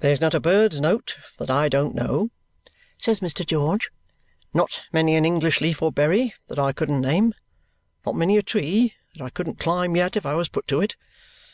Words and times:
"There's 0.00 0.20
not 0.20 0.34
a 0.34 0.38
bird's 0.38 0.80
note 0.80 1.16
that 1.38 1.48
I 1.50 1.70
don't 1.70 1.94
know," 1.94 2.28
says 2.98 3.20
Mr. 3.20 3.46
George. 3.46 3.90
"Not 4.52 4.82
many 4.92 5.16
an 5.16 5.24
English 5.24 5.62
leaf 5.62 5.80
or 5.80 5.90
berry 5.90 6.34
that 6.48 6.58
I 6.58 6.72
couldn't 6.72 7.00
name. 7.00 7.32
Not 8.04 8.14
many 8.14 8.36
a 8.36 8.42
tree 8.42 8.92
that 9.14 9.24
I 9.24 9.30
couldn't 9.30 9.58
climb 9.58 9.96
yet 9.96 10.14
if 10.14 10.26
I 10.26 10.34
was 10.34 10.50
put 10.50 10.68
to 10.68 10.82
it. 10.82 10.96